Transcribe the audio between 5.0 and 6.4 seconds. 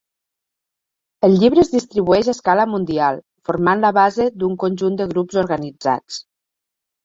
de grups organitzats.